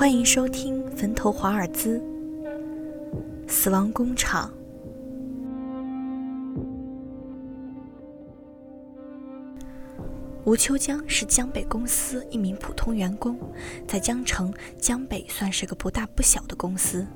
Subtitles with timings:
[0.00, 1.98] 欢迎收听《坟头华尔兹》。
[3.46, 4.50] 死亡工厂。
[10.44, 13.38] 吴秋江是江北公司一名普通员工，
[13.86, 17.06] 在江城、江北算是个不大不小的公司。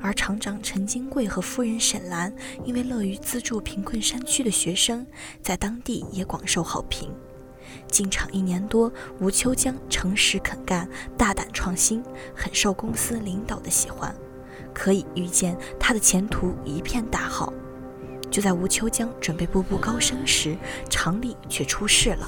[0.00, 2.32] 而厂长陈金贵和夫人沈兰，
[2.64, 5.06] 因为乐于资助贫困山区的学生，
[5.42, 7.10] 在当地也广受好评。
[7.88, 12.02] 进厂一年多，吴秋江诚实肯干、大胆创新，
[12.34, 14.14] 很受公司领导的喜欢。
[14.74, 17.52] 可以预见，他的前途一片大好。
[18.30, 20.56] 就在吴秋江准备步步高升时，
[20.88, 22.26] 厂里却出事了。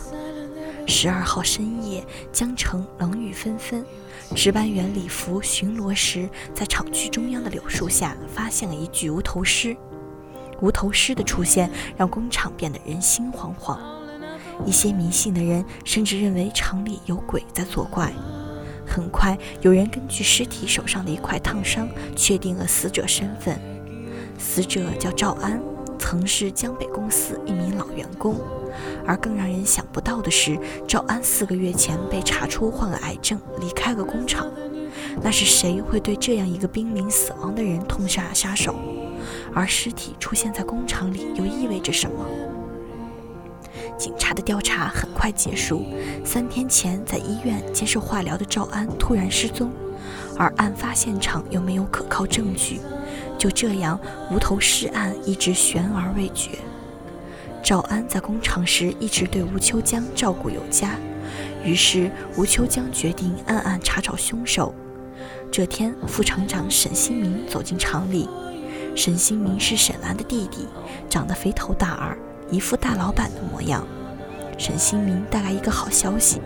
[0.87, 3.83] 十二号深夜，江城冷雨纷纷。
[4.37, 9.75] 值班员李福巡逻时，在厂区中央的柳树下发现了一具无头尸。
[10.61, 13.79] 无头尸的出现让工厂变得人心惶惶。
[14.65, 18.13] 一些迷信的人甚至认为厂里有鬼在作怪。
[18.87, 23.59] 很快，有人根据尸体手上的一块烫伤，确定了死者身份。
[24.39, 25.61] 死者叫赵安，
[25.99, 28.37] 曾是江北公司一名老员工。
[29.07, 34.47] 而更让人想不到的是，赵安四个月前被查出患了癌症，离开了工厂。
[35.23, 38.75] 那是谁会对这样一个濒临死亡的人痛下杀手？
[39.55, 42.27] 而尸体出现在工厂里又意味着什么？
[43.99, 45.85] 警察的调查很快结束。
[46.25, 49.71] 三天前在医院接受化疗的赵安突然失踪，
[50.37, 52.81] 而案发现场又没有可靠证据。
[53.39, 53.99] 就这样，
[54.31, 56.51] 无头尸案一直悬而未决。
[57.63, 60.97] 赵安在工厂时一直对吴秋江照顾有加，
[61.65, 64.75] 于是吴秋江决定暗暗查找凶手。
[65.51, 68.29] 这天，副厂长沈新明走进厂里。
[68.97, 70.69] 沈新明是沈兰的弟弟，
[71.09, 72.17] 长得肥头大耳，
[72.55, 73.85] 一副大老板的模样。
[74.57, 76.41] 沈新民带来一个好消息，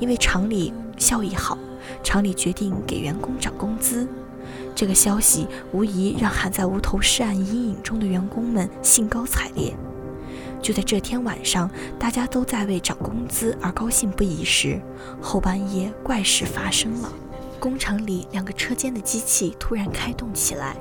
[0.00, 1.58] 因为厂里效益好，
[2.02, 4.08] 厂里决定给员工涨工资。
[4.74, 9.76] 这个消息无疑让还在无头尸案阴影中的员工们兴高采烈。
[10.62, 14.80] 就在这天晚上，大家都在为涨工资而高兴不已时，
[15.20, 17.12] 后半夜怪事发生了。
[17.60, 20.74] 工厂里两个车间的机器突然开动起来，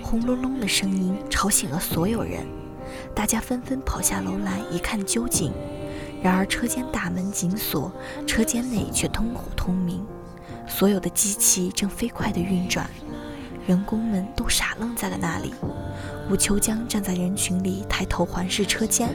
[0.00, 2.46] 轰隆隆的声音吵醒了所有人。
[3.14, 5.52] 大家纷纷跑下楼来一看究竟。
[6.22, 7.92] 然而车间大门紧锁，
[8.26, 10.02] 车间内却灯火通明，
[10.66, 12.88] 所有的机器正飞快地运转，
[13.66, 15.52] 员工们都傻愣在了那里。
[16.30, 19.14] 吴秋江站在人群里，抬头环视车间，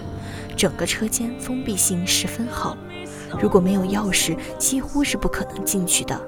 [0.55, 2.77] 整个车间封闭性十分好，
[3.41, 6.21] 如果没有钥匙，几乎是不可能进去的。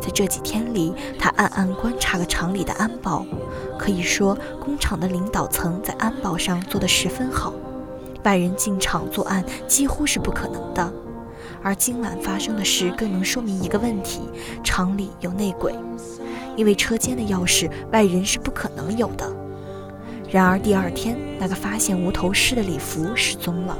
[0.00, 3.24] 在这几天里，他暗暗观察了厂里的安保，
[3.78, 7.52] 可以说工厂的领导层在安保上做得十分好，
[8.24, 10.92] 外人进厂作案几乎是不可能的。
[11.62, 14.22] 而今晚发生的事更能说明一个问题：
[14.64, 15.74] 厂里有内鬼，
[16.56, 19.32] 因为车间的钥匙外人是不可能有的。
[20.28, 23.76] 然而第二天，那个发现无头尸的礼服失踪了。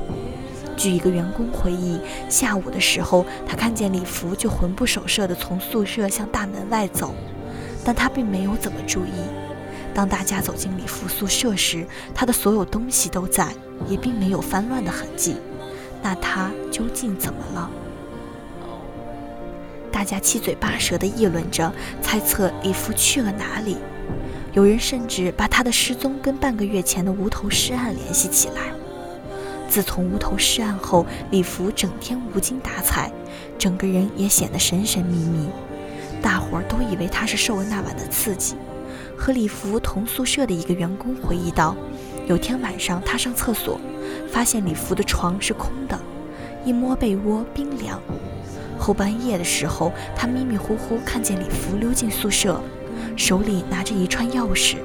[0.82, 1.96] 据一个员工回忆，
[2.28, 7.14] 下午的时候，他看见李福就魂不守舍地从宿舍向大门外走，
[7.84, 9.12] 但他并没有怎么注意。
[9.94, 13.54] 当大家走进李福宿舍时，他的所有东西都在，
[13.86, 15.36] 也并没有翻乱的痕迹。
[16.02, 17.70] 那他究竟怎么了？
[19.92, 21.72] 大家七嘴八舌地议论着，
[22.02, 23.76] 猜测李福去了哪里。
[24.52, 28.81] 有人甚至把他的失踪跟半个月前的无头尸案联系起来。
[29.72, 33.10] 自从无头尸案后，李福整天无精打采，
[33.58, 35.48] 整个人也显得神神秘秘。
[36.20, 38.54] 大伙儿都以为他是受了那晚的刺激。
[39.16, 41.74] 和李福同宿舍的一个员工回忆道
[42.28, 43.80] ：“有天晚上，他上厕所，
[44.30, 45.98] 发现李福的床是空的，
[46.66, 47.98] 一摸被窝冰凉。
[48.78, 52.60] 后半夜的时候，他迷迷糊糊看见李福溜进宿舍。”
[53.16, 54.76] 手里拿着一串钥匙，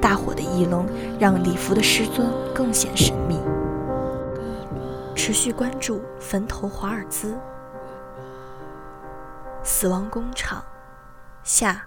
[0.00, 0.84] 大伙的议论
[1.20, 3.38] 让李福的师尊更显神秘。
[5.26, 7.34] 持续关注坟头华尔兹，
[9.62, 10.62] 死亡工厂
[11.42, 11.82] 下。